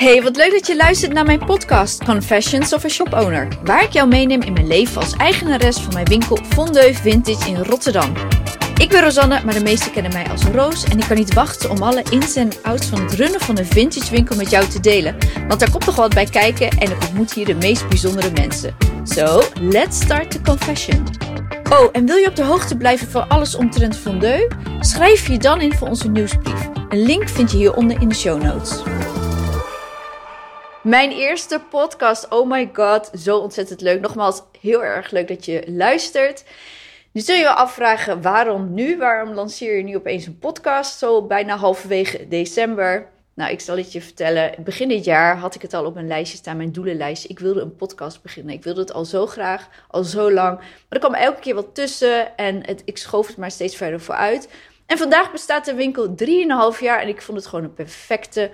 Hey, 0.00 0.22
wat 0.22 0.36
leuk 0.36 0.50
dat 0.50 0.66
je 0.66 0.76
luistert 0.76 1.12
naar 1.12 1.24
mijn 1.24 1.44
podcast 1.44 2.04
Confessions 2.04 2.72
of 2.72 2.84
a 2.84 2.88
Shop 2.88 3.12
Owner, 3.12 3.48
waar 3.64 3.82
ik 3.82 3.90
jou 3.90 4.08
meeneem 4.08 4.42
in 4.42 4.52
mijn 4.52 4.66
leven 4.66 5.00
als 5.00 5.12
eigenares 5.16 5.78
van 5.78 5.92
mijn 5.92 6.04
winkel 6.04 6.38
Fondeu 6.48 6.94
Vintage 6.94 7.48
in 7.48 7.56
Rotterdam. 7.56 8.12
Ik 8.76 8.88
ben 8.88 9.02
Rosanne, 9.02 9.40
maar 9.44 9.54
de 9.54 9.62
meesten 9.62 9.92
kennen 9.92 10.12
mij 10.12 10.28
als 10.30 10.44
Roos 10.44 10.84
en 10.84 10.98
ik 10.98 11.04
kan 11.08 11.16
niet 11.16 11.34
wachten 11.34 11.70
om 11.70 11.82
alle 11.82 12.02
ins 12.10 12.36
en 12.36 12.50
outs 12.62 12.86
van 12.86 13.00
het 13.00 13.12
runnen 13.12 13.40
van 13.40 13.58
een 13.58 13.66
vintage 13.66 14.10
winkel 14.10 14.36
met 14.36 14.50
jou 14.50 14.66
te 14.66 14.80
delen, 14.80 15.16
want 15.48 15.60
daar 15.60 15.70
komt 15.70 15.84
toch 15.84 15.96
wat 15.96 16.14
bij 16.14 16.26
kijken 16.26 16.68
en 16.68 16.90
ik 16.90 17.02
ontmoet 17.08 17.32
hier 17.32 17.46
de 17.46 17.54
meest 17.54 17.88
bijzondere 17.88 18.30
mensen. 18.34 18.76
So, 19.04 19.42
let's 19.60 19.96
start 19.96 20.30
the 20.30 20.40
confession. 20.40 21.06
Oh, 21.70 21.88
en 21.92 22.06
wil 22.06 22.16
je 22.16 22.28
op 22.28 22.36
de 22.36 22.44
hoogte 22.44 22.76
blijven 22.76 23.10
van 23.10 23.28
alles 23.28 23.54
omtrent 23.54 23.96
Fondeu? 23.96 24.48
Schrijf 24.80 25.28
je 25.28 25.38
dan 25.38 25.60
in 25.60 25.74
voor 25.74 25.88
onze 25.88 26.08
nieuwsbrief. 26.08 26.68
Een 26.88 27.02
link 27.02 27.28
vind 27.28 27.50
je 27.50 27.56
hieronder 27.56 28.00
in 28.00 28.08
de 28.08 28.14
show 28.14 28.42
notes. 28.42 28.82
Mijn 30.90 31.10
eerste 31.10 31.60
podcast. 31.70 32.28
Oh 32.28 32.50
my 32.50 32.70
god, 32.72 33.10
zo 33.18 33.38
ontzettend 33.38 33.80
leuk. 33.80 34.00
Nogmaals, 34.00 34.42
heel 34.60 34.84
erg 34.84 35.10
leuk 35.10 35.28
dat 35.28 35.44
je 35.44 35.62
luistert. 35.66 36.44
Nu 37.12 37.20
zul 37.20 37.34
je 37.34 37.40
je 37.40 37.54
afvragen, 37.54 38.22
waarom 38.22 38.74
nu? 38.74 38.98
Waarom 38.98 39.34
lanceer 39.34 39.76
je 39.76 39.82
nu 39.82 39.96
opeens 39.96 40.26
een 40.26 40.38
podcast 40.38 40.98
zo 40.98 41.22
bijna 41.22 41.56
halverwege 41.56 42.28
december? 42.28 43.08
Nou, 43.34 43.52
ik 43.52 43.60
zal 43.60 43.76
het 43.76 43.92
je 43.92 44.00
vertellen. 44.00 44.54
Begin 44.64 44.88
dit 44.88 45.04
jaar 45.04 45.36
had 45.36 45.54
ik 45.54 45.62
het 45.62 45.74
al 45.74 45.84
op 45.84 45.94
mijn 45.94 46.06
lijstje 46.06 46.38
staan, 46.38 46.56
mijn 46.56 46.72
doelenlijstje. 46.72 47.28
Ik 47.28 47.38
wilde 47.38 47.60
een 47.60 47.76
podcast 47.76 48.22
beginnen. 48.22 48.54
Ik 48.54 48.62
wilde 48.62 48.80
het 48.80 48.92
al 48.92 49.04
zo 49.04 49.26
graag, 49.26 49.68
al 49.88 50.04
zo 50.04 50.32
lang. 50.32 50.58
Maar 50.58 50.66
er 50.88 50.98
kwam 50.98 51.14
elke 51.14 51.40
keer 51.40 51.54
wat 51.54 51.74
tussen 51.74 52.36
en 52.36 52.66
het, 52.66 52.82
ik 52.84 52.98
schoof 52.98 53.26
het 53.26 53.36
maar 53.36 53.50
steeds 53.50 53.76
verder 53.76 54.00
vooruit. 54.00 54.48
En 54.86 54.98
vandaag 54.98 55.32
bestaat 55.32 55.64
de 55.64 55.74
winkel 55.74 56.14
3,5 56.74 56.80
jaar 56.80 57.00
en 57.00 57.08
ik 57.08 57.22
vond 57.22 57.38
het 57.38 57.46
gewoon 57.46 57.64
een 57.64 57.74
perfecte 57.74 58.50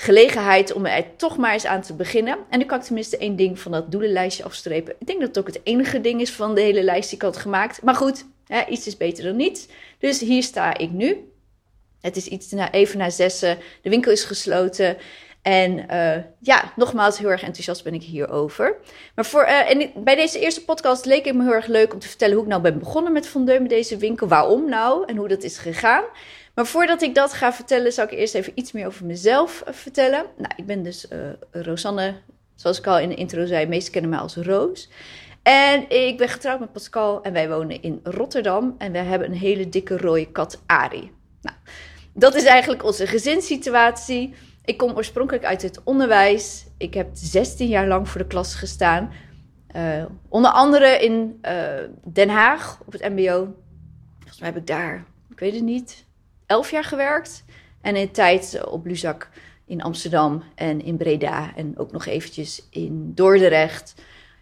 gelegenheid 0.00 0.72
om 0.72 0.86
er 0.86 1.04
toch 1.16 1.36
maar 1.36 1.52
eens 1.52 1.66
aan 1.66 1.80
te 1.80 1.94
beginnen. 1.94 2.38
En 2.50 2.58
nu 2.58 2.64
kan 2.64 2.78
ik 2.78 2.84
tenminste 2.84 3.18
één 3.18 3.36
ding 3.36 3.58
van 3.58 3.72
dat 3.72 3.92
doelenlijstje 3.92 4.44
afstrepen. 4.44 4.94
Ik 4.98 5.06
denk 5.06 5.18
dat 5.18 5.28
het 5.28 5.38
ook 5.38 5.46
het 5.46 5.60
enige 5.62 6.00
ding 6.00 6.20
is 6.20 6.32
van 6.32 6.54
de 6.54 6.60
hele 6.60 6.82
lijst 6.82 7.08
die 7.08 7.18
ik 7.18 7.24
had 7.24 7.36
gemaakt. 7.36 7.82
Maar 7.82 7.94
goed, 7.94 8.24
iets 8.68 8.86
is 8.86 8.96
beter 8.96 9.24
dan 9.24 9.36
niets. 9.36 9.66
Dus 9.98 10.20
hier 10.20 10.42
sta 10.42 10.76
ik 10.76 10.90
nu. 10.90 11.30
Het 12.00 12.16
is 12.16 12.26
iets 12.26 12.50
na, 12.50 12.72
even 12.72 12.98
na 12.98 13.10
zessen. 13.10 13.58
De 13.82 13.90
winkel 13.90 14.12
is 14.12 14.24
gesloten. 14.24 14.96
En 15.42 15.86
uh, 15.90 16.16
ja, 16.40 16.72
nogmaals, 16.76 17.18
heel 17.18 17.30
erg 17.30 17.42
enthousiast 17.42 17.84
ben 17.84 17.94
ik 17.94 18.02
hierover. 18.02 18.76
Maar 19.14 19.24
voor, 19.24 19.42
uh, 19.42 19.70
en 19.70 19.90
bij 20.04 20.14
deze 20.14 20.38
eerste 20.38 20.64
podcast 20.64 21.04
leek 21.04 21.24
het 21.24 21.34
me 21.34 21.42
heel 21.42 21.52
erg 21.52 21.66
leuk 21.66 21.92
om 21.92 21.98
te 21.98 22.08
vertellen 22.08 22.34
hoe 22.34 22.44
ik 22.44 22.50
nou 22.50 22.62
ben 22.62 22.78
begonnen 22.78 23.12
met 23.12 23.28
Fondeu 23.28 23.58
met 23.58 23.70
deze 23.70 23.96
winkel. 23.96 24.28
Waarom 24.28 24.68
nou 24.68 25.04
en 25.06 25.16
hoe 25.16 25.28
dat 25.28 25.42
is 25.42 25.58
gegaan. 25.58 26.04
Maar 26.60 26.68
voordat 26.68 27.02
ik 27.02 27.14
dat 27.14 27.32
ga 27.32 27.52
vertellen, 27.52 27.92
zal 27.92 28.04
ik 28.04 28.10
eerst 28.10 28.34
even 28.34 28.52
iets 28.54 28.72
meer 28.72 28.86
over 28.86 29.06
mezelf 29.06 29.62
uh, 29.68 29.74
vertellen. 29.74 30.24
Nou, 30.36 30.52
ik 30.56 30.66
ben 30.66 30.82
dus 30.82 31.06
Rosanne, 31.50 32.14
zoals 32.54 32.78
ik 32.78 32.86
al 32.86 32.98
in 32.98 33.08
de 33.08 33.14
intro 33.14 33.46
zei, 33.46 33.66
meesten 33.66 33.92
kennen 33.92 34.10
mij 34.10 34.20
als 34.20 34.36
Roos. 34.36 34.88
En 35.42 35.90
ik 35.90 36.18
ben 36.18 36.28
getrouwd 36.28 36.60
met 36.60 36.72
Pascal 36.72 37.22
en 37.22 37.32
wij 37.32 37.48
wonen 37.48 37.82
in 37.82 38.00
Rotterdam. 38.02 38.74
En 38.78 38.92
we 38.92 38.98
hebben 38.98 39.28
een 39.28 39.36
hele 39.36 39.68
dikke 39.68 39.96
rode 39.96 40.30
kat, 40.32 40.62
Ari. 40.66 41.12
Nou, 41.42 41.56
dat 42.12 42.34
is 42.34 42.44
eigenlijk 42.44 42.84
onze 42.84 43.06
gezinssituatie. 43.06 44.34
Ik 44.64 44.76
kom 44.76 44.96
oorspronkelijk 44.96 45.44
uit 45.44 45.62
het 45.62 45.80
onderwijs. 45.84 46.66
Ik 46.78 46.94
heb 46.94 47.08
16 47.12 47.68
jaar 47.68 47.86
lang 47.86 48.08
voor 48.08 48.20
de 48.20 48.26
klas 48.26 48.54
gestaan. 48.54 49.12
Uh, 49.76 50.04
onder 50.28 50.50
andere 50.50 51.04
in 51.04 51.40
Den 52.04 52.28
Haag 52.28 52.80
op 52.86 52.92
het 52.92 53.02
MBO. 53.02 53.54
Volgens 54.18 54.40
mij 54.40 54.48
heb 54.48 54.58
ik 54.58 54.66
daar, 54.66 55.04
ik 55.30 55.38
weet 55.38 55.54
het 55.54 55.62
niet, 55.62 56.08
11 56.50 56.70
jaar 56.70 56.84
gewerkt. 56.84 57.44
En 57.80 57.96
in 57.96 58.10
tijd 58.10 58.64
op 58.64 58.86
Luzak 58.86 59.28
in 59.66 59.82
Amsterdam 59.82 60.42
en 60.54 60.84
in 60.84 60.96
Breda. 60.96 61.52
En 61.56 61.78
ook 61.78 61.92
nog 61.92 62.06
eventjes 62.06 62.66
in 62.70 63.12
Dordrecht. 63.14 63.94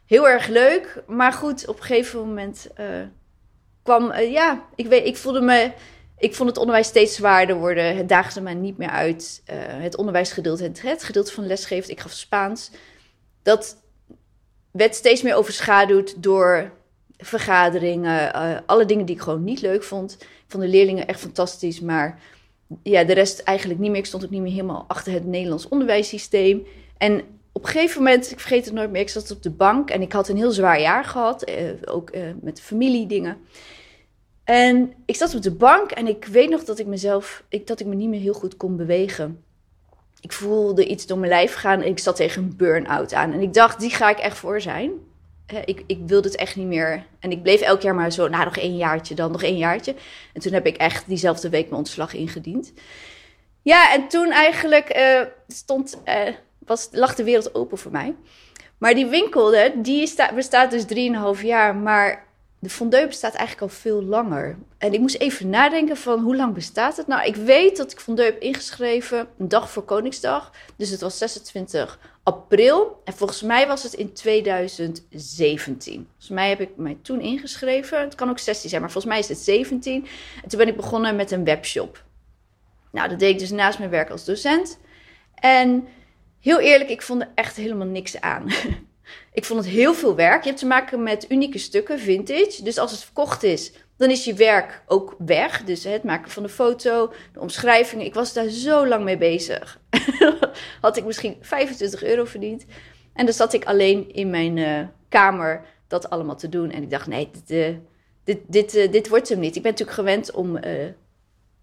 Heel 0.07 0.29
erg 0.29 0.47
leuk. 0.47 1.03
Maar 1.07 1.33
goed, 1.33 1.67
op 1.67 1.77
een 1.77 1.83
gegeven 1.83 2.19
moment 2.19 2.69
uh, 2.81 2.87
kwam, 3.83 4.15
ja, 4.15 4.65
ik, 4.75 4.87
weet, 4.87 5.07
ik 5.07 5.17
voelde 5.17 5.41
me 5.41 5.73
ik 6.19 6.35
vond 6.35 6.49
het 6.49 6.59
onderwijs 6.59 6.87
steeds 6.87 7.15
zwaarder 7.15 7.57
worden. 7.57 7.97
Het 7.97 8.09
daagde 8.09 8.41
me 8.41 8.53
niet 8.53 8.79
meer 8.79 8.89
uit. 8.89 9.43
Uh, 9.51 9.57
het 9.59 9.97
onderwijsgedeelte, 9.97 10.63
het, 10.63 10.83
het 10.83 11.05
gedeelte 11.05 11.33
van 11.33 11.47
lesgeven, 11.47 11.91
ik 11.91 12.01
gaf 12.01 12.13
Spaans. 12.13 12.71
Dat 13.43 13.77
werd 14.71 14.95
steeds 14.95 15.23
meer 15.23 15.35
overschaduwd 15.35 16.23
door 16.23 16.73
vergaderingen. 17.19 18.37
Uh, 18.37 18.59
alle 18.67 18.85
dingen 18.85 19.05
die 19.05 19.15
ik 19.15 19.21
gewoon 19.23 19.45
niet 19.45 19.61
leuk 19.61 19.83
vond. 19.83 20.19
Vond 20.47 20.63
de 20.63 20.69
leerlingen 20.69 21.07
echt 21.07 21.21
fantastisch, 21.21 21.81
maar 21.81 22.21
ja, 22.83 23.05
de 23.05 23.13
rest 23.13 23.39
eigenlijk 23.39 23.81
niet 23.81 23.91
meer. 23.91 24.01
Ik 24.01 24.07
stond 24.07 24.25
ook 24.25 24.31
niet 24.31 24.43
meer 24.43 24.53
helemaal 24.53 24.85
achter 24.89 25.13
het 25.13 25.27
Nederlands 25.27 25.69
onderwijssysteem. 25.69 26.67
En 26.97 27.23
op 27.53 27.65
een 27.65 27.71
gegeven 27.71 28.03
moment, 28.03 28.31
ik 28.31 28.41
vergeet 28.41 28.65
het 28.65 28.75
nooit 28.75 28.91
meer, 28.91 29.01
ik 29.01 29.09
zat 29.09 29.31
op 29.31 29.43
de 29.43 29.51
bank 29.51 29.91
en 29.91 30.03
ik 30.03 30.13
had 30.13 30.29
een 30.29 30.37
heel 30.37 30.51
zwaar 30.51 30.81
jaar 30.81 31.05
gehad. 31.05 31.51
Uh, 31.51 31.55
ook 31.85 32.11
met 32.41 32.61
familiedingen. 32.61 33.37
En 34.45 34.93
ik 35.05 35.17
zat 35.17 35.35
op 35.35 35.43
de 35.43 35.55
bank 35.55 35.91
en 35.91 36.07
ik 36.07 36.25
weet 36.25 36.51
nog 36.51 36.65
dat 36.65 36.79
ik 36.79 36.87
mezelf, 36.87 37.45
ik, 37.49 37.67
dat 37.67 37.81
ik 37.81 37.87
me 37.87 37.95
niet 37.95 38.09
meer 38.09 38.21
heel 38.21 38.33
goed 38.33 38.57
kon 38.57 38.77
bewegen. 38.77 39.43
Ik 40.21 40.33
voelde 40.33 40.87
iets 40.87 41.07
door 41.07 41.19
mijn 41.19 41.31
lijf 41.31 41.55
gaan 41.55 41.81
en 41.83 41.89
ik 41.89 41.99
zat 41.99 42.17
tegen 42.17 42.43
een 42.43 42.57
burn-out 42.57 43.15
aan. 43.15 43.33
En 43.33 43.41
ik 43.41 43.55
dacht, 43.55 43.81
die 43.81 43.91
ga 43.91 44.11
ik 44.11 44.19
echt 44.19 44.39
voor 44.39 44.61
zijn. 44.61 44.91
Ik, 45.65 45.83
ik 45.87 45.99
wilde 46.07 46.29
het 46.29 46.37
echt 46.37 46.57
niet 46.57 46.67
meer. 46.67 47.05
En 47.21 47.31
ik 47.31 47.43
bleef 47.43 47.61
elk 47.61 47.81
jaar 47.81 47.95
maar 47.95 48.13
zo, 48.13 48.29
nou 48.29 48.45
nog 48.45 48.57
één 48.57 48.77
jaartje, 48.77 49.15
dan 49.15 49.33
nog 49.33 49.43
één 49.43 49.57
jaartje. 49.57 49.95
En 50.33 50.41
toen 50.41 50.53
heb 50.53 50.67
ik 50.67 50.77
echt 50.77 51.07
diezelfde 51.07 51.49
week 51.49 51.65
mijn 51.65 51.79
ontslag 51.79 52.15
ingediend. 52.15 52.73
Ja, 53.63 53.93
en 53.93 54.09
toen 54.09 54.31
eigenlijk 54.31 54.97
uh, 54.97 55.21
stond, 55.49 55.99
uh, 56.05 56.35
was, 56.59 56.89
lag 56.93 57.15
de 57.15 57.25
wereld 57.25 57.55
open 57.55 57.79
voor 57.79 57.93
mij. 57.93 58.15
Maar 58.79 58.95
die 58.95 59.07
winkel, 59.07 59.73
die 59.75 60.07
sta, 60.07 60.35
bestaat 60.35 60.71
dus 60.71 60.85
3,5 61.39 61.43
jaar. 61.43 61.77
Maar 61.77 62.27
de 62.59 62.71
fondeu 62.71 63.07
bestaat 63.07 63.35
eigenlijk 63.35 63.73
al 63.73 63.79
veel 63.79 64.03
langer. 64.03 64.59
En 64.79 64.93
ik 64.93 65.01
moest 65.01 65.17
even 65.17 65.51
nadenken 65.51 65.97
van 65.97 66.21
hoe 66.21 66.37
lang 66.37 66.55
bestaat 66.55 66.97
het 66.97 67.07
nou? 67.07 67.27
Ik 67.27 67.37
weet 67.37 67.77
dat 67.77 67.93
ik 67.93 68.01
fondeu 68.01 68.25
heb 68.25 68.41
ingeschreven 68.41 69.29
een 69.39 69.49
dag 69.49 69.71
voor 69.71 69.83
Koningsdag. 69.83 70.53
Dus 70.77 70.91
het 70.91 71.01
was 71.01 71.19
26 71.19 71.99
april. 72.29 73.01
En 73.05 73.13
volgens 73.13 73.43
mij 73.43 73.67
was 73.67 73.83
het 73.83 73.93
in 73.93 74.13
2017. 74.13 76.07
Volgens 76.09 76.29
mij 76.29 76.49
heb 76.49 76.61
ik 76.61 76.77
mij 76.77 76.99
toen 77.03 77.21
ingeschreven. 77.21 78.01
Het 78.01 78.15
kan 78.15 78.31
ook 78.31 78.39
16 78.39 78.69
zijn, 78.71 78.83
maar 78.83 78.91
volgens 78.91 79.13
mij 79.13 79.23
is 79.23 79.29
het 79.29 79.39
17. 79.39 80.07
En 80.43 80.49
toen 80.49 80.59
ben 80.59 80.69
ik 80.69 80.77
begonnen 80.77 81.17
met 81.17 81.31
een 81.31 81.45
webshop. 81.45 82.05
Nou, 82.93 83.09
dat 83.09 83.19
deed 83.19 83.31
ik 83.33 83.39
dus 83.39 83.51
naast 83.51 83.79
mijn 83.79 83.91
werk 83.91 84.11
als 84.11 84.25
docent. 84.25 84.79
En 85.35 85.89
heel 86.41 86.61
eerlijk, 86.61 86.91
ik 86.91 87.03
vond 87.03 87.23
er 87.23 87.31
echt 87.35 87.57
helemaal 87.57 87.87
niks 87.87 88.21
aan. 88.21 88.47
Ik 89.33 89.45
vond 89.45 89.65
het 89.65 89.69
heel 89.69 89.95
veel 89.95 90.15
werk. 90.15 90.43
Je 90.43 90.49
hebt 90.49 90.61
te 90.61 90.67
maken 90.67 91.03
met 91.03 91.31
unieke 91.31 91.59
stukken, 91.59 91.99
vintage. 91.99 92.63
Dus 92.63 92.79
als 92.79 92.91
het 92.91 93.01
verkocht 93.01 93.43
is, 93.43 93.73
dan 93.99 94.11
is 94.11 94.25
je 94.25 94.35
werk 94.35 94.83
ook 94.87 95.15
weg. 95.19 95.65
Dus 95.65 95.85
het 95.85 96.03
maken 96.03 96.31
van 96.31 96.43
de 96.43 96.49
foto, 96.49 97.13
de 97.33 97.41
omschrijvingen. 97.41 98.07
Ik 98.07 98.15
was 98.15 98.33
daar 98.33 98.49
zo 98.49 98.87
lang 98.87 99.05
mee 99.05 99.19
bezig. 99.19 99.81
Had 100.81 100.97
ik 100.97 101.05
misschien 101.05 101.37
25 101.41 102.03
euro 102.03 102.25
verdiend. 102.25 102.65
En 103.13 103.25
dan 103.25 103.35
zat 103.35 103.53
ik 103.53 103.65
alleen 103.65 104.15
in 104.15 104.31
mijn 104.31 104.57
uh, 104.57 104.81
kamer 105.09 105.65
dat 105.89 106.11
allemaal 106.11 106.37
te 106.37 106.49
doen. 106.49 106.71
En 106.71 106.83
ik 106.83 106.91
dacht, 106.91 107.07
nee, 107.07 107.31
dit, 107.33 107.51
uh, 107.51 107.77
dit, 108.25 108.39
dit, 108.47 108.75
uh, 108.75 108.93
dit 108.93 109.09
wordt 109.09 109.29
hem 109.29 109.39
niet. 109.39 109.57
Ik 109.57 109.63
ben 109.63 109.71
natuurlijk 109.71 109.99
gewend 109.99 110.31
om 110.31 110.59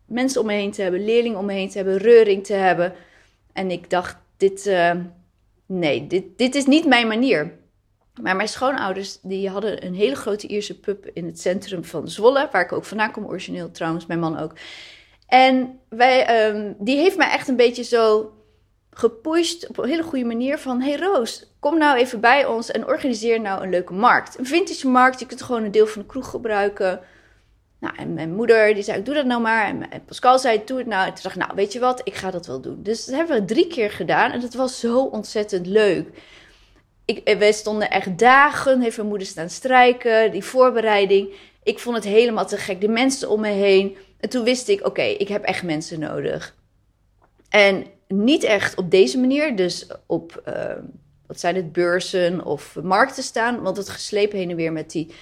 mensen 0.06 0.42
om 0.42 0.48
me 0.48 0.54
heen 0.54 0.72
te 0.72 0.82
hebben, 0.82 1.06
leerlingen 1.06 1.40
om 1.40 1.46
me 1.46 1.54
heen 1.54 1.70
te 1.70 1.78
hebben, 1.78 1.98
reuring 1.98 2.46
te 2.46 2.54
hebben. 2.54 2.94
En 3.54 3.72
ik 3.72 3.90
dacht, 3.90 4.18
dit 4.38 4.72
nee, 5.66 6.08
dit, 6.08 6.24
dit 6.38 6.56
is 6.56 6.66
niet 6.66 6.86
mijn 6.86 7.08
manier. 7.08 7.52
Maar 8.22 8.36
mijn 8.36 8.48
schoonouders 8.48 9.20
die 9.22 9.50
hadden 9.50 9.86
een 9.86 9.96
hele 9.96 10.16
grote 10.16 10.48
Ierse 10.48 10.80
pub 10.80 11.06
in 11.14 11.26
het 11.26 11.40
centrum 11.40 11.84
van 11.84 12.10
Zwolle, 12.10 12.50
waar 12.52 12.62
ik 12.62 12.72
ook 12.72 12.86
vandaan 12.86 13.12
kom, 13.12 13.26
origineel 13.26 13.72
trouwens, 13.72 14.06
mijn 14.06 14.20
man 14.20 14.40
ook. 14.40 14.54
En 15.28 15.80
wij, 15.90 16.48
um, 16.48 16.76
die 16.80 16.98
heeft 16.98 17.18
mij 17.18 17.30
echt 17.30 17.48
een 17.48 17.56
beetje 17.56 17.84
zo 17.84 18.34
gepusht 18.92 19.68
op 19.68 19.78
een 19.78 19.90
hele 19.90 20.04
goede 20.04 20.26
manier 20.26 20.58
van... 20.58 20.82
hey 20.82 20.96
Roos, 20.96 21.56
kom 21.60 21.78
nou 21.78 21.98
even 21.98 22.20
bij 22.20 22.46
ons 22.46 22.72
en 22.72 22.88
organiseer 22.88 23.42
nou 23.42 23.64
een 23.64 23.70
leuke 23.70 23.94
markt. 23.94 24.40
Een 24.40 24.46
vintage 24.46 24.88
markt, 24.88 25.20
je 25.20 25.26
kunt 25.26 25.42
gewoon 25.42 25.64
een 25.64 25.72
deel 25.72 25.88
van 25.88 26.02
de 26.02 26.08
kroeg 26.08 26.30
gebruiken. 26.30 27.00
Nou, 27.80 27.96
en 27.96 28.14
mijn 28.14 28.34
moeder 28.34 28.74
die 28.74 28.84
zei, 28.84 29.04
doe 29.04 29.14
dat 29.14 29.26
nou 29.26 29.42
maar. 29.42 29.66
En 29.66 30.06
Pascal 30.06 30.40
zei, 30.40 30.62
doe 30.66 30.78
het 30.78 30.88
nou. 30.88 31.08
En 31.08 31.14
toen 31.14 31.24
dacht 31.24 31.36
ik, 31.36 31.42
nou, 31.42 31.56
weet 31.56 31.74
je 31.74 31.80
wat, 31.80 32.02
ik 32.04 32.14
ga 32.14 32.32
dat 32.32 32.46
wel 32.46 32.62
doen. 32.62 32.84
Dus 32.84 33.06
dat 33.06 33.16
hebben 33.16 33.40
we 33.40 33.46
drie 33.46 33.68
keer 33.68 33.92
gedaan 33.92 34.32
en 34.32 34.42
dat 34.42 34.54
was 34.54 34.80
zo 34.80 35.04
ontzettend 35.04 35.68
leuk. 35.68 36.10
Ik, 37.06 37.18
eh, 37.18 37.38
wij 37.38 37.52
stonden 37.52 37.90
echt 37.90 38.18
dagen, 38.18 38.82
heeft 38.82 38.98
mijn 38.98 39.10
moeder 39.10 39.28
staan 39.28 39.50
strijken, 39.50 40.32
die 40.32 40.44
voorbereiding. 40.44 41.34
Ik 41.64 41.80
vond 41.80 41.96
het 41.96 42.06
helemaal 42.06 42.48
te 42.48 42.58
gek, 42.58 42.82
de 42.82 42.88
mensen 42.88 43.30
om 43.30 43.42
me 43.42 43.50
heen. 43.50 43.98
En 44.20 44.30
toen 44.30 44.44
wist 44.44 44.68
ik, 44.68 44.86
oké, 44.86 45.02
ik 45.02 45.28
heb 45.28 45.44
echt 45.44 45.64
mensen 45.64 46.00
nodig. 46.00 46.56
En 47.50 47.86
niet 48.08 48.44
echt 48.44 48.76
op 48.76 48.92
deze 48.92 49.20
manier, 49.20 49.56
dus 49.56 49.88
op, 50.06 50.44
uh, 50.48 50.72
wat 51.28 51.40
zijn 51.40 51.56
het, 51.56 51.72
beurzen 51.72 52.46
of 52.46 52.78
markten 52.84 53.24
staan. 53.24 53.62
Want 53.62 53.78
het 53.78 53.90
geslepen 53.90 54.38
heen 54.38 54.50
en 54.50 54.56
weer 54.56 54.72
met 54.72 54.92
die 54.92 55.14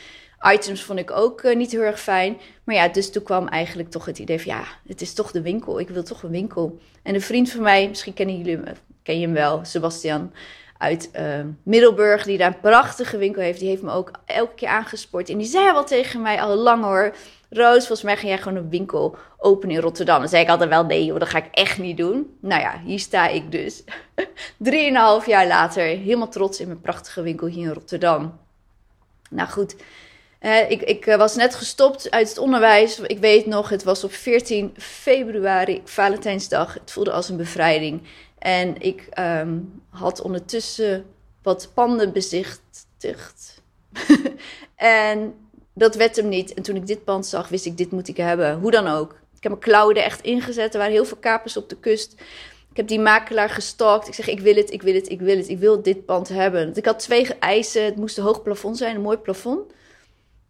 items 0.53 0.83
vond 0.83 1.00
ik 1.00 1.12
ook 1.12 1.44
uh, 1.44 1.56
niet 1.56 1.71
heel 1.71 1.81
erg 1.81 2.00
fijn. 2.00 2.38
Maar 2.63 2.75
ja, 2.75 2.88
dus 2.88 3.12
toen 3.12 3.24
kwam 3.24 3.47
eigenlijk 3.47 3.89
toch 3.89 4.06
het 4.06 4.19
idee 4.19 4.41
van 4.41 4.51
ja, 4.51 4.63
het 4.88 5.01
is 5.01 5.13
toch 5.13 5.31
de 5.31 5.41
winkel. 5.41 5.79
Ik 5.79 5.89
wil 5.89 6.03
toch 6.03 6.24
een 6.24 6.31
winkel. 6.31 6.79
En 7.03 7.15
een 7.15 7.21
vriend 7.21 7.51
van 7.51 7.62
mij, 7.62 7.88
misschien 7.88 8.13
kennen 8.13 8.38
jullie 8.38 8.59
ken 9.03 9.19
je 9.19 9.25
hem 9.25 9.36
wel, 9.36 9.65
Sebastian 9.65 10.31
uit 10.83 11.09
uh, 11.15 11.24
Middelburg, 11.63 12.24
die 12.24 12.38
daar 12.38 12.47
een 12.47 12.59
prachtige 12.59 13.18
winkel 13.18 13.41
heeft. 13.41 13.59
Die 13.59 13.69
heeft 13.69 13.81
me 13.81 13.91
ook 13.91 14.12
elke 14.25 14.53
keer 14.53 14.68
aangespoord. 14.68 15.30
En 15.30 15.38
die 15.38 15.47
zei 15.47 15.71
wel 15.71 15.83
tegen 15.83 16.21
mij 16.21 16.41
al 16.41 16.56
lang 16.56 16.83
hoor. 16.83 17.15
Roos, 17.50 17.77
volgens 17.77 18.01
mij 18.01 18.18
ga 18.18 18.27
jij 18.27 18.38
gewoon 18.38 18.57
een 18.57 18.69
winkel 18.69 19.15
openen 19.38 19.75
in 19.75 19.81
Rotterdam. 19.81 20.19
Dan 20.19 20.30
zei 20.30 20.44
ik 20.44 20.50
altijd 20.50 20.69
wel, 20.69 20.85
nee 20.85 21.13
dat 21.13 21.30
ga 21.30 21.38
ik 21.38 21.47
echt 21.51 21.77
niet 21.77 21.97
doen. 21.97 22.38
Nou 22.41 22.62
ja, 22.62 22.81
hier 22.85 23.00
sta 23.00 23.27
ik 23.27 23.51
dus. 23.51 23.83
Drieënhalf 24.57 25.25
jaar 25.25 25.47
later, 25.47 25.83
helemaal 25.83 26.30
trots 26.30 26.59
in 26.59 26.68
mijn 26.68 26.81
prachtige 26.81 27.21
winkel 27.21 27.47
hier 27.47 27.68
in 27.68 27.74
Rotterdam. 27.74 28.39
Nou 29.29 29.50
goed, 29.50 29.75
uh, 30.41 30.71
ik, 30.71 30.81
ik 30.81 31.06
uh, 31.06 31.15
was 31.15 31.36
net 31.36 31.56
gestopt 31.56 32.12
uit 32.12 32.29
het 32.29 32.38
onderwijs. 32.38 33.00
Ik 33.00 33.19
weet 33.19 33.45
nog, 33.45 33.69
het 33.69 33.83
was 33.83 34.03
op 34.03 34.13
14 34.13 34.74
februari, 34.77 35.81
Valentijnsdag. 35.86 36.74
Het 36.74 36.91
voelde 36.91 37.12
als 37.12 37.29
een 37.29 37.38
bevrijding. 37.38 38.01
En 38.44 38.81
ik 38.81 39.07
um, 39.19 39.81
had 39.90 40.22
ondertussen 40.22 41.06
wat 41.42 41.72
panden 41.74 42.13
bezichtigd. 42.13 43.62
en 44.75 45.34
dat 45.74 45.95
werd 45.95 46.16
hem 46.16 46.30
niet. 46.30 46.54
En 46.54 46.63
toen 46.63 46.75
ik 46.75 46.88
dit 46.88 47.04
pand 47.04 47.25
zag, 47.25 47.50
wist 47.50 47.66
ik, 47.66 47.78
dit 47.78 47.92
moet 47.92 48.07
ik 48.07 48.18
hebben. 48.18 48.60
Hoe 48.60 48.72
dan 48.72 48.88
ook. 48.88 49.12
Ik 49.12 49.44
heb 49.44 49.51
mijn 49.51 49.63
klauwen 49.63 49.95
er 49.95 50.04
echt 50.04 50.22
ingezet. 50.22 50.74
Er 50.74 50.80
waren 50.80 50.94
heel 50.94 51.06
veel 51.06 51.18
kapers 51.18 51.57
op 51.57 51.69
de 51.69 51.78
kust. 51.80 52.13
Ik 52.69 52.78
heb 52.78 52.88
die 52.88 53.00
makelaar 53.00 53.50
gestalkt. 53.50 54.07
Ik 54.07 54.13
zeg, 54.13 54.28
ik 54.28 54.40
wil 54.40 54.56
het, 54.56 54.72
ik 54.72 54.81
wil 54.81 54.94
het, 54.94 55.10
ik 55.10 55.19
wil 55.19 55.38
het. 55.38 55.50
Ik 55.50 55.60
wil 55.60 55.81
dit 55.81 56.06
pand 56.06 56.30
hebben. 56.30 56.75
Ik 56.75 56.86
had 56.86 57.00
twee 57.00 57.28
eisen. 57.34 57.86
Het 57.86 57.96
moest 57.96 58.18
een 58.18 58.24
hoog 58.24 58.42
plafond 58.42 58.78
zijn, 58.78 58.96
een 58.96 59.01
mooi 59.01 59.18
plafond. 59.18 59.72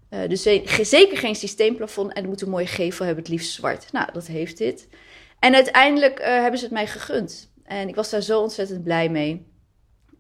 Uh, 0.10 0.20
dus 0.28 0.42
zeker 0.82 1.18
geen 1.18 1.36
systeemplafond. 1.36 2.14
En 2.14 2.22
het 2.22 2.30
moet 2.30 2.42
een 2.42 2.50
mooie 2.50 2.68
gevel 2.68 3.06
hebben, 3.06 3.24
het 3.24 3.34
liefst 3.34 3.54
zwart. 3.54 3.92
Nou, 3.92 4.12
dat 4.14 4.28
heeft 4.28 4.58
dit. 4.58 4.88
En 5.40 5.56
uiteindelijk 5.56 6.20
uh, 6.20 6.26
hebben 6.26 6.58
ze 6.58 6.66
het 6.66 6.74
mij 6.74 6.88
gegund. 6.88 7.52
En 7.64 7.88
ik 7.88 7.96
was 7.96 8.10
daar 8.10 8.22
zo 8.22 8.42
ontzettend 8.42 8.84
blij 8.84 9.10
mee. 9.10 9.46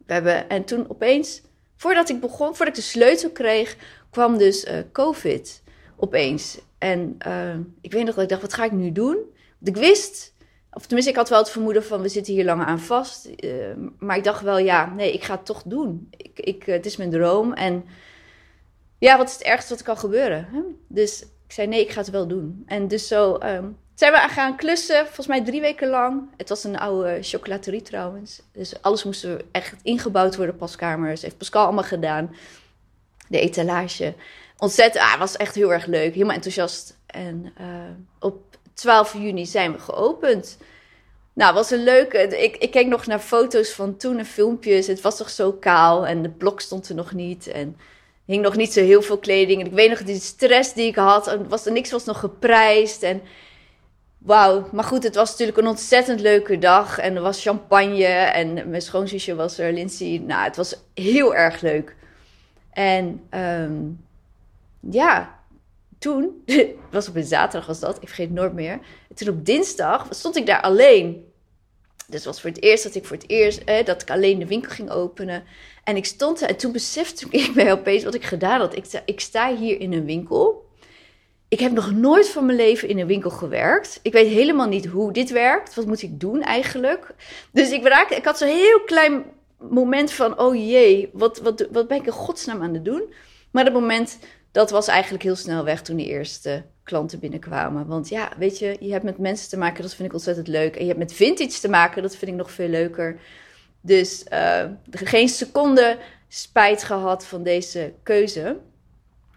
We 0.05 0.13
hebben, 0.13 0.49
en 0.49 0.63
toen 0.63 0.89
opeens, 0.89 1.41
voordat 1.75 2.09
ik 2.09 2.19
begon, 2.19 2.55
voordat 2.55 2.67
ik 2.77 2.83
de 2.83 2.89
sleutel 2.89 3.31
kreeg, 3.31 3.77
kwam 4.09 4.37
dus 4.37 4.65
uh, 4.65 4.77
COVID 4.91 5.63
opeens. 5.95 6.59
En 6.77 7.17
uh, 7.27 7.55
ik 7.81 7.91
weet 7.91 8.05
nog 8.05 8.15
dat 8.15 8.23
ik 8.23 8.29
dacht, 8.29 8.41
wat 8.41 8.53
ga 8.53 8.63
ik 8.63 8.71
nu 8.71 8.91
doen? 8.91 9.15
Want 9.59 9.77
ik 9.77 9.83
wist, 9.83 10.33
of 10.71 10.85
tenminste 10.85 11.11
ik 11.11 11.17
had 11.17 11.29
wel 11.29 11.39
het 11.39 11.49
vermoeden 11.49 11.83
van, 11.83 12.01
we 12.01 12.09
zitten 12.09 12.33
hier 12.33 12.45
langer 12.45 12.65
aan 12.65 12.79
vast. 12.79 13.29
Uh, 13.37 13.65
maar 13.99 14.17
ik 14.17 14.23
dacht 14.23 14.41
wel, 14.41 14.57
ja, 14.57 14.93
nee, 14.93 15.13
ik 15.13 15.23
ga 15.23 15.35
het 15.35 15.45
toch 15.45 15.63
doen. 15.65 16.07
Ik, 16.17 16.39
ik, 16.39 16.63
het 16.63 16.85
is 16.85 16.97
mijn 16.97 17.09
droom. 17.09 17.53
En 17.53 17.85
ja, 18.97 19.17
wat 19.17 19.27
is 19.27 19.33
het 19.33 19.43
ergste 19.43 19.73
wat 19.73 19.83
kan 19.83 19.97
gebeuren? 19.97 20.47
Hè? 20.51 20.61
Dus 20.87 21.21
ik 21.21 21.51
zei, 21.51 21.67
nee, 21.67 21.81
ik 21.81 21.91
ga 21.91 21.99
het 21.99 22.09
wel 22.09 22.27
doen. 22.27 22.63
En 22.65 22.87
dus 22.87 23.07
zo 23.07 23.37
um, 23.43 23.77
zijn 23.95 24.11
we 24.11 24.17
gaan 24.17 24.55
klussen, 24.55 25.05
volgens 25.05 25.27
mij 25.27 25.43
drie 25.43 25.61
weken 25.61 25.89
lang. 25.89 26.29
Het 26.37 26.49
was 26.49 26.63
een 26.63 26.79
oude 26.79 27.17
chocolaterie 27.21 27.81
trouwens. 27.81 28.41
Dus 28.51 28.81
alles 28.81 29.03
moest 29.03 29.27
echt 29.51 29.75
ingebouwd 29.83 30.35
worden, 30.35 30.55
paskamers. 30.55 31.21
Heeft 31.21 31.37
Pascal 31.37 31.63
allemaal 31.63 31.83
gedaan. 31.83 32.35
De 33.27 33.39
etalage. 33.39 34.13
Ontzettend, 34.57 35.03
ah, 35.03 35.19
was 35.19 35.37
echt 35.37 35.55
heel 35.55 35.73
erg 35.73 35.85
leuk. 35.85 36.13
Helemaal 36.13 36.35
enthousiast. 36.35 36.97
En 37.05 37.53
uh, 37.61 37.67
op 38.19 38.57
12 38.73 39.13
juni 39.13 39.45
zijn 39.45 39.71
we 39.71 39.79
geopend. 39.79 40.57
Nou, 41.33 41.53
was 41.53 41.71
een 41.71 41.83
leuke. 41.83 42.17
Ik, 42.17 42.57
ik 42.57 42.71
keek 42.71 42.87
nog 42.87 43.05
naar 43.05 43.19
foto's 43.19 43.71
van 43.71 43.97
toen 43.97 44.17
en 44.17 44.25
filmpjes. 44.25 44.87
Het 44.87 45.01
was 45.01 45.17
toch 45.17 45.29
zo 45.29 45.51
kaal 45.51 46.07
en 46.07 46.21
de 46.21 46.29
blok 46.29 46.61
stond 46.61 46.89
er 46.89 46.95
nog 46.95 47.13
niet. 47.13 47.47
En 47.47 47.77
hing 48.25 48.41
nog 48.41 48.55
niet 48.55 48.73
zo 48.73 48.81
heel 48.81 49.01
veel 49.01 49.17
kleding. 49.17 49.61
En 49.61 49.67
ik 49.67 49.73
weet 49.73 49.89
nog 49.89 50.03
die 50.03 50.19
stress 50.19 50.73
die 50.73 50.87
ik 50.87 50.95
had. 50.95 51.27
En 51.27 51.49
was, 51.49 51.65
niks 51.65 51.91
was 51.91 52.05
nog 52.05 52.19
geprijsd. 52.19 53.03
En 53.03 53.21
wauw. 54.23 54.67
Maar 54.71 54.83
goed, 54.83 55.03
het 55.03 55.15
was 55.15 55.29
natuurlijk 55.29 55.57
een 55.57 55.67
ontzettend 55.67 56.19
leuke 56.19 56.57
dag. 56.57 56.99
En 56.99 57.15
er 57.15 57.21
was 57.21 57.41
champagne. 57.41 58.05
En 58.05 58.69
mijn 58.69 58.81
schoonzusje 58.81 59.35
was 59.35 59.57
er, 59.57 59.73
Lindsay. 59.73 60.17
Nou, 60.17 60.43
het 60.43 60.55
was 60.55 60.75
heel 60.93 61.35
erg 61.35 61.61
leuk. 61.61 61.95
En 62.71 63.27
um, 63.31 64.05
ja, 64.79 65.39
toen, 65.99 66.43
was 66.91 67.07
op 67.07 67.15
een 67.15 67.23
zaterdag 67.23 67.67
was 67.67 67.79
dat, 67.79 67.95
ik 67.95 68.07
vergeet 68.07 68.27
het 68.27 68.35
nooit 68.35 68.53
meer. 68.53 68.79
En 69.09 69.15
toen 69.15 69.29
op 69.29 69.45
dinsdag 69.45 70.07
stond 70.09 70.35
ik 70.35 70.45
daar 70.45 70.61
alleen. 70.61 71.31
Dus 72.07 72.15
het 72.15 72.25
was 72.25 72.41
voor 72.41 72.49
het 72.49 72.63
eerst 72.63 72.83
dat 72.83 72.95
ik 72.95 73.05
voor 73.05 73.15
het 73.15 73.29
eerst, 73.29 73.65
dat 73.85 74.01
ik 74.01 74.09
alleen 74.09 74.39
de 74.39 74.47
winkel 74.47 74.71
ging 74.71 74.89
openen. 74.89 75.43
En 75.83 75.95
ik 75.95 76.05
stond 76.05 76.41
en 76.41 76.57
toen 76.57 76.71
besefte 76.71 77.25
ik 77.29 77.53
mij 77.55 77.71
opeens 77.71 78.03
wat 78.03 78.13
ik 78.13 78.23
gedaan 78.23 78.59
had. 78.59 78.75
Ik, 78.75 78.85
ik 79.05 79.19
sta 79.19 79.55
hier 79.55 79.79
in 79.79 79.93
een 79.93 80.05
winkel. 80.05 80.69
Ik 81.53 81.59
heb 81.59 81.71
nog 81.71 81.91
nooit 81.91 82.29
van 82.29 82.45
mijn 82.45 82.57
leven 82.57 82.87
in 82.87 82.99
een 82.99 83.07
winkel 83.07 83.29
gewerkt. 83.29 83.99
Ik 84.01 84.11
weet 84.11 84.27
helemaal 84.27 84.67
niet 84.67 84.85
hoe 84.85 85.11
dit 85.11 85.29
werkt. 85.29 85.75
Wat 85.75 85.85
moet 85.85 86.01
ik 86.01 86.19
doen 86.19 86.41
eigenlijk? 86.41 87.13
Dus 87.51 87.71
ik, 87.71 87.87
raakte, 87.87 88.15
ik 88.15 88.25
had 88.25 88.37
zo'n 88.37 88.47
heel 88.47 88.81
klein 88.81 89.23
moment 89.57 90.11
van: 90.11 90.39
oh 90.39 90.55
jee, 90.55 91.09
wat, 91.13 91.39
wat, 91.39 91.67
wat 91.71 91.87
ben 91.87 91.97
ik 91.97 92.05
in 92.05 92.11
godsnaam 92.11 92.61
aan 92.61 92.73
het 92.73 92.85
doen? 92.85 93.13
Maar 93.51 93.63
dat 93.63 93.73
moment, 93.73 94.17
dat 94.51 94.71
was 94.71 94.87
eigenlijk 94.87 95.23
heel 95.23 95.35
snel 95.35 95.63
weg 95.63 95.81
toen 95.81 95.95
die 95.95 96.07
eerste 96.07 96.63
klanten 96.83 97.19
binnenkwamen. 97.19 97.87
Want 97.87 98.09
ja, 98.09 98.31
weet 98.37 98.59
je, 98.59 98.77
je 98.79 98.91
hebt 98.91 99.03
met 99.03 99.17
mensen 99.17 99.49
te 99.49 99.57
maken, 99.57 99.81
dat 99.81 99.93
vind 99.93 100.07
ik 100.07 100.13
ontzettend 100.13 100.47
leuk. 100.47 100.75
En 100.75 100.81
je 100.81 100.87
hebt 100.87 100.99
met 100.99 101.13
vintage 101.13 101.59
te 101.59 101.69
maken, 101.69 102.01
dat 102.01 102.15
vind 102.15 102.31
ik 102.31 102.37
nog 102.37 102.51
veel 102.51 102.69
leuker. 102.69 103.19
Dus 103.81 104.25
uh, 104.33 104.63
geen 104.91 105.29
seconde 105.29 105.97
spijt 106.27 106.83
gehad 106.83 107.25
van 107.25 107.43
deze 107.43 107.93
keuze. 108.03 108.57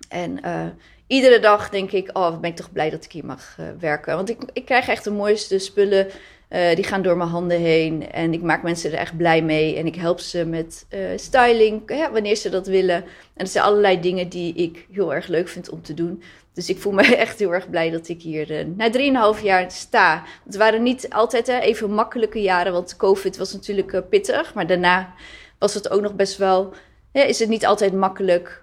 En 0.08 0.38
uh, 0.44 0.66
iedere 1.06 1.38
dag 1.38 1.70
denk 1.70 1.90
ik, 1.90 2.10
oh, 2.12 2.40
ben 2.40 2.50
ik 2.50 2.56
toch 2.56 2.72
blij 2.72 2.90
dat 2.90 3.04
ik 3.04 3.12
hier 3.12 3.24
mag 3.24 3.56
uh, 3.60 3.66
werken. 3.80 4.16
Want 4.16 4.30
ik, 4.30 4.38
ik 4.52 4.64
krijg 4.64 4.88
echt 4.88 5.04
de 5.04 5.10
mooiste 5.10 5.58
spullen. 5.58 6.06
Uh, 6.50 6.74
die 6.74 6.84
gaan 6.84 7.02
door 7.02 7.16
mijn 7.16 7.30
handen 7.30 7.60
heen. 7.60 8.10
En 8.12 8.32
ik 8.32 8.42
maak 8.42 8.62
mensen 8.62 8.92
er 8.92 8.98
echt 8.98 9.16
blij 9.16 9.42
mee. 9.42 9.76
En 9.76 9.86
ik 9.86 9.94
help 9.94 10.20
ze 10.20 10.44
met 10.44 10.86
styling, 11.16 11.82
ja, 11.86 12.12
wanneer 12.12 12.36
ze 12.36 12.48
dat 12.48 12.66
willen. 12.66 12.96
En 13.04 13.04
dat 13.44 13.48
zijn 13.48 13.64
allerlei 13.64 14.00
dingen 14.00 14.28
die 14.28 14.54
ik 14.54 14.86
heel 14.92 15.14
erg 15.14 15.26
leuk 15.26 15.48
vind 15.48 15.68
om 15.68 15.82
te 15.82 15.94
doen. 15.94 16.22
Dus 16.52 16.68
ik 16.68 16.78
voel 16.78 16.92
me 16.92 17.02
echt 17.16 17.38
heel 17.38 17.54
erg 17.54 17.70
blij 17.70 17.90
dat 17.90 18.08
ik 18.08 18.22
hier 18.22 18.66
na 18.76 19.34
3,5 19.36 19.42
jaar 19.42 19.70
sta. 19.70 20.22
Het 20.44 20.56
waren 20.56 20.82
niet 20.82 21.10
altijd 21.10 21.48
even 21.48 21.90
makkelijke 21.90 22.40
jaren, 22.40 22.72
want 22.72 22.96
COVID 22.96 23.36
was 23.36 23.52
natuurlijk 23.52 24.08
pittig. 24.08 24.54
Maar 24.54 24.66
daarna 24.66 25.14
was 25.58 25.74
het 25.74 25.90
ook 25.90 26.00
nog 26.00 26.14
best 26.14 26.36
wel. 26.36 26.72
Is 27.12 27.38
het 27.38 27.48
niet 27.48 27.66
altijd 27.66 27.92
makkelijk 27.92 28.62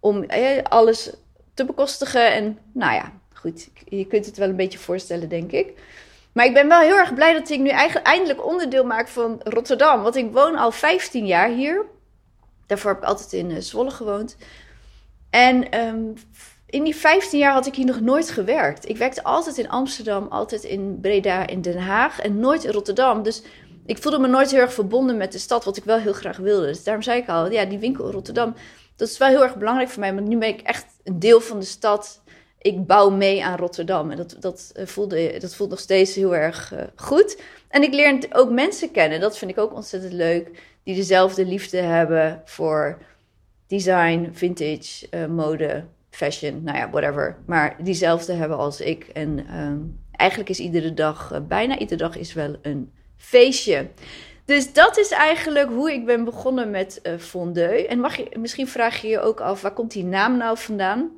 om 0.00 0.24
alles 0.62 1.12
te 1.58 1.64
bekostigen. 1.64 2.32
En 2.32 2.58
nou 2.72 2.92
ja, 2.92 3.12
goed, 3.34 3.68
je 3.88 4.06
kunt 4.06 4.26
het 4.26 4.36
wel 4.36 4.48
een 4.48 4.56
beetje 4.56 4.78
voorstellen, 4.78 5.28
denk 5.28 5.52
ik. 5.52 5.72
Maar 6.32 6.44
ik 6.44 6.54
ben 6.54 6.68
wel 6.68 6.80
heel 6.80 6.96
erg 6.96 7.14
blij 7.14 7.32
dat 7.32 7.50
ik 7.50 7.60
nu 7.60 7.68
eigenlijk 7.68 8.06
eindelijk 8.06 8.46
onderdeel 8.46 8.84
maak 8.84 9.08
van 9.08 9.40
Rotterdam. 9.44 10.02
Want 10.02 10.16
ik 10.16 10.32
woon 10.32 10.56
al 10.56 10.70
15 10.70 11.26
jaar 11.26 11.48
hier. 11.48 11.84
Daarvoor 12.66 12.90
heb 12.90 13.02
ik 13.02 13.08
altijd 13.08 13.32
in 13.32 13.62
Zwolle 13.62 13.90
gewoond. 13.90 14.36
En 15.30 15.80
um, 15.86 16.14
in 16.66 16.84
die 16.84 16.96
15 16.96 17.38
jaar 17.38 17.52
had 17.52 17.66
ik 17.66 17.74
hier 17.74 17.86
nog 17.86 18.00
nooit 18.00 18.30
gewerkt. 18.30 18.88
Ik 18.88 18.96
werkte 18.96 19.22
altijd 19.22 19.58
in 19.58 19.68
Amsterdam, 19.68 20.26
altijd 20.28 20.64
in 20.64 20.98
Breda, 21.00 21.46
in 21.46 21.60
Den 21.60 21.78
Haag 21.78 22.20
en 22.20 22.38
nooit 22.38 22.64
in 22.64 22.72
Rotterdam. 22.72 23.22
Dus 23.22 23.42
ik 23.88 23.98
voelde 23.98 24.18
me 24.18 24.28
nooit 24.28 24.50
heel 24.50 24.60
erg 24.60 24.72
verbonden 24.72 25.16
met 25.16 25.32
de 25.32 25.38
stad, 25.38 25.64
wat 25.64 25.76
ik 25.76 25.84
wel 25.84 25.98
heel 25.98 26.12
graag 26.12 26.36
wilde. 26.36 26.66
Dus 26.66 26.84
daarom 26.84 27.02
zei 27.02 27.20
ik 27.20 27.28
al, 27.28 27.50
ja, 27.50 27.64
die 27.64 27.78
winkel 27.78 28.06
in 28.06 28.12
Rotterdam, 28.12 28.54
dat 28.96 29.08
is 29.08 29.18
wel 29.18 29.28
heel 29.28 29.42
erg 29.42 29.56
belangrijk 29.56 29.88
voor 29.88 30.00
mij. 30.00 30.14
Want 30.14 30.28
nu 30.28 30.38
ben 30.38 30.48
ik 30.48 30.60
echt 30.60 30.86
een 31.04 31.18
deel 31.18 31.40
van 31.40 31.58
de 31.58 31.64
stad. 31.64 32.22
Ik 32.58 32.86
bouw 32.86 33.10
mee 33.10 33.44
aan 33.44 33.56
Rotterdam. 33.56 34.10
En 34.10 34.16
dat, 34.16 34.36
dat, 34.40 34.72
eh, 34.74 34.86
voelde, 34.86 35.38
dat 35.38 35.54
voelt 35.54 35.70
nog 35.70 35.78
steeds 35.78 36.14
heel 36.14 36.36
erg 36.36 36.72
uh, 36.72 36.80
goed. 36.96 37.40
En 37.68 37.82
ik 37.82 37.92
leer 37.92 38.26
ook 38.32 38.50
mensen 38.50 38.90
kennen. 38.90 39.20
Dat 39.20 39.38
vind 39.38 39.50
ik 39.50 39.58
ook 39.58 39.74
ontzettend 39.74 40.12
leuk. 40.12 40.62
Die 40.82 40.94
dezelfde 40.94 41.46
liefde 41.46 41.76
hebben 41.76 42.42
voor 42.44 42.98
design, 43.66 44.30
vintage, 44.32 45.06
uh, 45.10 45.26
mode, 45.26 45.84
fashion, 46.10 46.62
nou 46.62 46.78
ja, 46.78 46.90
whatever. 46.90 47.36
Maar 47.46 47.76
diezelfde 47.82 48.32
hebben 48.32 48.56
als 48.58 48.80
ik. 48.80 49.04
En 49.04 49.56
um, 49.58 50.00
eigenlijk 50.12 50.50
is 50.50 50.58
iedere 50.58 50.94
dag, 50.94 51.40
bijna 51.48 51.78
iedere 51.78 52.02
dag 52.02 52.16
is 52.16 52.32
wel 52.32 52.56
een 52.62 52.92
feestje. 53.18 53.88
Dus 54.44 54.72
dat 54.72 54.98
is 54.98 55.10
eigenlijk 55.10 55.68
hoe 55.68 55.92
ik 55.92 56.06
ben 56.06 56.24
begonnen 56.24 56.70
met 56.70 57.00
uh, 57.02 57.18
fondue. 57.18 57.86
En 57.86 58.00
mag 58.00 58.16
je, 58.16 58.26
misschien 58.38 58.68
vraag 58.68 59.00
je 59.00 59.08
je 59.08 59.20
ook 59.20 59.40
af, 59.40 59.62
waar 59.62 59.72
komt 59.72 59.92
die 59.92 60.04
naam 60.04 60.36
nou 60.36 60.58
vandaan? 60.58 61.10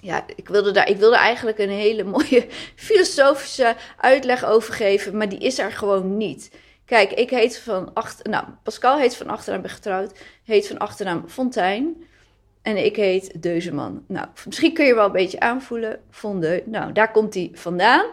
Ja, 0.00 0.24
ik 0.36 0.48
wilde 0.48 0.70
daar, 0.70 0.88
ik 0.88 0.96
wilde 0.96 1.16
eigenlijk 1.16 1.58
een 1.58 1.70
hele 1.70 2.04
mooie 2.14 2.46
filosofische 2.74 3.74
uitleg 3.96 4.44
over 4.44 4.74
geven, 4.74 5.16
maar 5.16 5.28
die 5.28 5.38
is 5.38 5.58
er 5.58 5.72
gewoon 5.72 6.16
niet. 6.16 6.50
Kijk, 6.84 7.12
ik 7.12 7.30
heet 7.30 7.58
van 7.58 7.94
achter, 7.94 8.30
nou, 8.30 8.44
Pascal 8.62 8.98
heet 8.98 9.16
van 9.16 9.28
achternaam, 9.28 9.62
ben 9.62 9.70
getrouwd, 9.70 10.12
heet 10.44 10.66
van 10.66 10.78
achternaam 10.78 11.24
Fontijn. 11.28 12.04
En 12.62 12.84
ik 12.84 12.96
heet 12.96 13.42
Deuzeman. 13.42 14.04
Nou, 14.08 14.26
misschien 14.44 14.74
kun 14.74 14.84
je 14.84 14.94
wel 14.94 15.06
een 15.06 15.12
beetje 15.12 15.40
aanvoelen. 15.40 16.00
Fondeu. 16.10 16.60
Nou, 16.64 16.92
daar 16.92 17.10
komt 17.10 17.34
hij 17.34 17.50
vandaan. 17.52 18.04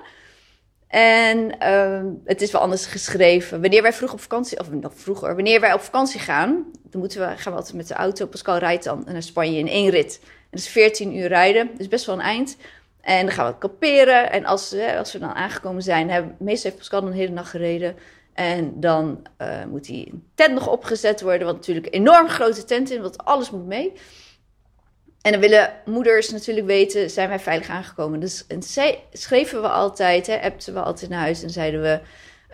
En 0.92 1.56
uh, 1.64 2.02
het 2.26 2.42
is 2.42 2.52
wel 2.52 2.62
anders 2.62 2.86
geschreven. 2.86 3.62
Wanneer 3.62 3.82
wij 3.82 3.94
vroeg 3.94 4.14
op 4.14 4.22
vakantie, 4.22 4.60
of 4.60 4.72
nog 4.72 4.94
vroeger, 4.96 5.36
wanneer 5.36 5.60
wij 5.60 5.74
op 5.74 5.82
vakantie 5.82 6.20
gaan, 6.20 6.66
dan 6.84 7.00
moeten 7.00 7.20
we, 7.20 7.38
gaan 7.38 7.52
we 7.52 7.58
altijd 7.60 7.78
met 7.78 7.88
de 7.88 7.94
auto. 7.94 8.26
Pascal 8.26 8.58
rijdt 8.58 8.84
dan 8.84 9.04
naar 9.06 9.24
Spanje 9.24 9.58
in 9.58 9.68
één 9.68 9.90
rit. 9.90 10.20
Dat 10.50 10.60
is 10.60 10.68
14 10.68 11.18
uur 11.18 11.28
rijden, 11.28 11.70
dus 11.78 11.88
best 11.88 12.06
wel 12.06 12.16
een 12.16 12.22
eind. 12.22 12.58
En 13.02 13.26
dan 13.26 13.36
gaan 13.36 13.52
we 13.52 13.58
kamperen. 13.58 14.32
En 14.32 14.46
als, 14.46 14.76
als 14.98 15.14
we 15.14 15.20
dan 15.20 15.34
aangekomen 15.34 15.82
zijn, 15.82 16.10
hebben, 16.10 16.36
meestal 16.40 16.64
heeft 16.64 16.78
Pascal 16.78 17.08
een 17.08 17.14
hele 17.14 17.34
nacht 17.34 17.50
gereden. 17.50 17.96
En 18.34 18.80
dan 18.80 19.22
uh, 19.42 19.66
moet 19.70 19.86
die 19.86 20.24
tent 20.36 20.54
nog 20.54 20.68
opgezet 20.68 21.22
worden, 21.22 21.48
wat 21.48 21.56
natuurlijk 21.56 21.86
een 21.86 21.92
enorm 21.92 22.28
grote 22.28 22.64
tent 22.64 22.92
is, 22.92 23.00
want 23.00 23.18
alles 23.18 23.52
moet 23.52 23.66
mee. 23.66 23.94
En 25.22 25.32
dan 25.32 25.42
willen 25.42 25.74
moeders 25.86 26.30
natuurlijk 26.30 26.68
weten, 26.68 27.10
zijn 27.10 27.30
wij 27.30 27.40
veilig 27.40 27.70
aangekomen? 27.70 28.20
Dus 28.20 28.46
en 28.48 28.62
schreven 29.12 29.62
we 29.62 29.68
altijd, 29.68 30.28
hè, 30.28 30.42
appten 30.42 30.74
we 30.74 30.82
altijd 30.82 31.10
naar 31.10 31.20
huis 31.20 31.44
en 31.44 31.50
zeiden 31.50 31.82
we, 31.82 32.00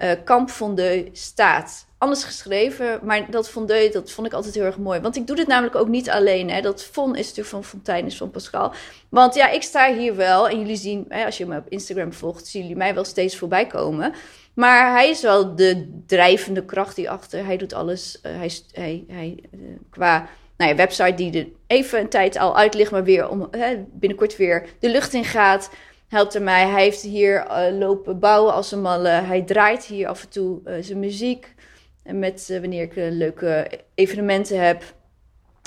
uh, 0.03 0.11
Kamp 0.23 0.49
Fondeu 0.49 1.09
staat. 1.11 1.85
Anders 1.97 2.23
geschreven, 2.23 2.99
maar 3.03 3.31
dat 3.31 3.49
Fondeu, 3.49 3.89
dat 3.89 4.11
vond 4.11 4.27
ik 4.27 4.33
altijd 4.33 4.55
heel 4.55 4.63
erg 4.63 4.77
mooi. 4.77 4.99
Want 4.99 5.15
ik 5.15 5.27
doe 5.27 5.35
dit 5.35 5.47
namelijk 5.47 5.75
ook 5.75 5.87
niet 5.87 6.09
alleen. 6.09 6.49
Hè. 6.49 6.61
Dat 6.61 6.83
Fon 6.83 7.15
is 7.15 7.27
natuurlijk 7.27 7.47
van 7.47 7.63
Fontijn, 7.63 8.05
is 8.05 8.17
van 8.17 8.31
Pascal. 8.31 8.73
Want 9.09 9.35
ja, 9.35 9.49
ik 9.49 9.61
sta 9.61 9.93
hier 9.93 10.15
wel 10.15 10.49
en 10.49 10.59
jullie 10.59 10.75
zien, 10.75 11.05
hè, 11.09 11.25
als 11.25 11.37
je 11.37 11.45
me 11.45 11.57
op 11.57 11.69
Instagram 11.69 12.13
volgt, 12.13 12.47
zien 12.47 12.61
jullie 12.61 12.77
mij 12.77 12.93
wel 12.93 13.03
steeds 13.03 13.37
voorbij 13.37 13.67
komen. 13.67 14.13
Maar 14.53 14.91
hij 14.91 15.09
is 15.09 15.21
wel 15.21 15.55
de 15.55 16.01
drijvende 16.05 16.65
kracht 16.65 16.95
die 16.95 17.09
achter. 17.09 17.45
Hij 17.45 17.57
doet 17.57 17.73
alles. 17.73 18.19
Uh, 18.23 18.37
hij, 18.37 18.51
hij, 18.71 19.03
hij 19.07 19.43
uh, 19.51 19.59
qua 19.89 20.29
nou 20.57 20.71
ja, 20.71 20.75
website 20.75 21.13
die 21.13 21.39
er 21.39 21.47
even 21.67 21.99
een 21.99 22.09
tijd 22.09 22.37
al 22.37 22.57
uit 22.57 22.73
ligt, 22.73 22.91
maar 22.91 23.03
weer 23.03 23.29
om, 23.29 23.47
hè, 23.51 23.83
binnenkort 23.91 24.37
weer 24.37 24.65
de 24.79 24.89
lucht 24.89 25.13
in 25.13 25.25
gaat. 25.25 25.69
Helpt 26.07 26.35
er 26.35 26.41
mij. 26.41 26.67
Hij 26.67 26.83
heeft 26.83 27.01
hier 27.01 27.45
uh, 27.47 27.77
lopen 27.77 28.19
bouwen 28.19 28.53
als 28.53 28.71
een 28.71 28.81
malle. 28.81 29.09
Hij 29.09 29.41
draait 29.41 29.85
hier 29.85 30.07
af 30.07 30.21
en 30.21 30.29
toe 30.29 30.61
zijn 30.81 30.99
muziek. 30.99 31.55
En 32.03 32.19
met 32.19 32.47
wanneer 32.61 32.83
ik 32.83 32.93
leuke 32.95 33.69
evenementen 33.95 34.59
heb. 34.61 34.83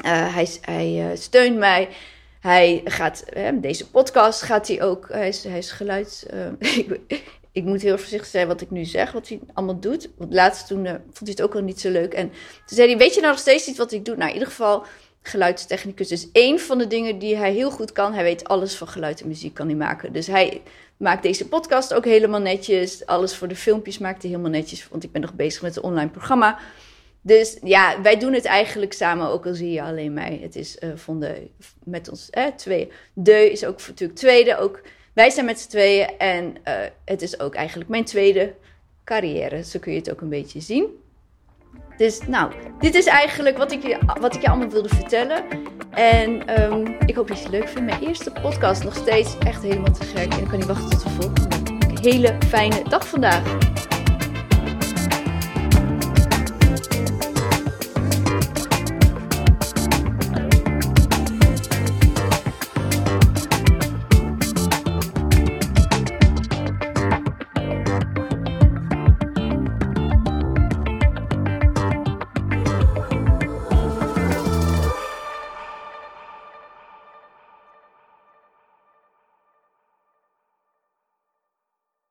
hij 0.03 0.49
hij 0.61 1.17
steunt 1.17 1.59
mij. 1.59 1.89
Hij 2.41 2.81
gaat, 2.85 3.25
deze 3.55 3.91
podcast 3.91 4.43
gaat 4.43 4.69
hij 4.69 4.83
ook, 4.83 5.09
hij 5.13 5.29
is, 5.29 5.45
hij 5.45 5.59
is 5.59 5.71
geluid, 5.71 6.27
ik 6.59 7.40
moet 7.65 7.83
heel 7.83 7.99
voorzichtig 7.99 8.31
zijn 8.31 8.47
wat 8.47 8.61
ik 8.61 8.71
nu 8.71 8.85
zeg, 8.85 9.13
wat 9.13 9.29
hij 9.29 9.41
allemaal 9.53 9.81
doet. 9.81 10.11
Want 10.17 10.33
laatst 10.33 10.67
toen 10.67 10.85
uh, 10.85 10.91
vond 10.91 11.19
hij 11.19 11.31
het 11.31 11.43
ook 11.43 11.55
al 11.55 11.61
niet 11.61 11.81
zo 11.81 11.91
leuk. 11.91 12.15
En 12.15 12.29
toen 12.29 12.77
zei 12.77 12.89
hij, 12.89 12.99
weet 12.99 13.15
je 13.15 13.21
nou 13.21 13.33
nog 13.33 13.41
steeds 13.41 13.67
niet 13.67 13.77
wat 13.77 13.93
ik 13.93 14.05
doe? 14.05 14.17
Nou, 14.17 14.29
in 14.29 14.35
ieder 14.35 14.49
geval 14.49 14.85
geluidstechnicus. 15.23 16.09
Dus 16.09 16.29
één 16.33 16.61
van 16.61 16.79
de 16.79 16.87
dingen 16.87 17.19
die 17.19 17.37
hij 17.37 17.53
heel 17.53 17.71
goed 17.71 17.93
kan. 17.93 18.13
Hij 18.13 18.23
weet 18.23 18.45
alles 18.45 18.75
van 18.75 18.89
geluid 18.89 19.21
en 19.21 19.29
muziek 19.29 19.55
kan 19.55 19.67
hij 19.67 19.77
maken. 19.77 20.13
Dus 20.13 20.27
hij 20.27 20.63
maakt 20.97 21.23
deze 21.23 21.49
podcast 21.49 21.95
ook 21.95 22.05
helemaal 22.05 22.41
netjes. 22.41 23.07
Alles 23.07 23.37
voor 23.37 23.49
de 23.49 23.57
filmpjes 23.57 23.99
maakt 23.99 24.23
hij 24.23 24.31
helemaal 24.31 24.53
netjes. 24.53 24.89
Want 24.89 25.05
ik 25.05 25.13
ben 25.13 25.21
nog 25.21 25.35
bezig 25.35 25.63
met 25.63 25.77
een 25.77 25.83
online 25.83 26.11
programma. 26.11 26.59
Dus 27.23 27.59
ja, 27.63 28.03
wij 28.03 28.19
doen 28.19 28.33
het 28.33 28.45
eigenlijk 28.45 28.93
samen, 28.93 29.29
ook 29.29 29.47
al 29.47 29.55
zie 29.55 29.73
je 29.73 29.83
alleen 29.83 30.13
mij. 30.13 30.39
Het 30.43 30.57
is 30.57 30.77
uh, 30.81 30.91
van 30.95 31.21
de, 31.21 31.51
met 31.85 32.09
ons 32.09 32.31
eh, 32.31 32.47
twee. 32.47 32.93
De 33.13 33.51
is 33.51 33.65
ook 33.65 33.87
natuurlijk 33.87 34.19
tweede, 34.19 34.59
ook 34.59 34.81
wij 35.21 35.31
zijn 35.31 35.47
met 35.47 35.61
z'n 35.61 35.69
tweeën 35.69 36.19
en 36.19 36.45
uh, 36.45 36.75
het 37.05 37.23
is 37.23 37.41
ook 37.41 37.55
eigenlijk 37.55 37.91
mijn 37.91 38.05
tweede 38.05 38.55
carrière. 39.05 39.65
Zo 39.65 39.79
kun 39.79 39.93
je 39.93 39.99
het 39.99 40.11
ook 40.11 40.21
een 40.21 40.29
beetje 40.29 40.61
zien. 40.61 40.87
Dus 41.97 42.21
nou, 42.27 42.53
dit 42.79 42.95
is 42.95 43.07
eigenlijk 43.07 43.57
wat 43.57 43.73
ik 43.73 43.83
je, 43.83 43.99
wat 44.21 44.35
ik 44.35 44.41
je 44.41 44.49
allemaal 44.49 44.69
wilde 44.69 44.89
vertellen. 44.89 45.45
En 45.91 46.63
um, 46.63 46.97
ik 47.07 47.15
hoop 47.15 47.29
dat 47.29 47.37
je 47.37 47.43
het 47.43 47.53
leuk 47.53 47.69
vindt. 47.69 47.91
Mijn 47.91 48.03
eerste 48.03 48.33
podcast 48.43 48.85
nog 48.85 48.95
steeds 48.95 49.39
echt 49.39 49.63
helemaal 49.63 49.93
te 49.93 50.05
gek. 50.05 50.33
En 50.33 50.41
ik 50.41 50.49
kan 50.49 50.59
niet 50.59 50.67
wachten 50.67 50.91
tot 50.91 51.03
de 51.03 51.11
volgende. 51.11 51.57
Een 51.89 51.99
hele 51.99 52.37
fijne 52.49 52.83
dag 52.89 53.09
vandaag. 53.09 53.59